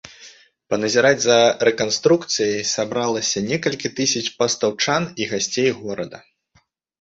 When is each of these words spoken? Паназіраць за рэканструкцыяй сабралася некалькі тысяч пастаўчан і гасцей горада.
Паназіраць 0.73 1.23
за 1.25 1.35
рэканструкцыяй 1.67 2.53
сабралася 2.75 3.43
некалькі 3.51 3.93
тысяч 4.01 4.25
пастаўчан 4.41 5.07
і 5.23 5.29
гасцей 5.35 5.69
горада. 5.85 6.19